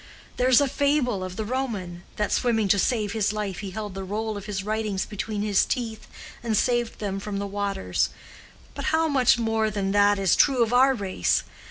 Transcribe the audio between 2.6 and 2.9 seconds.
to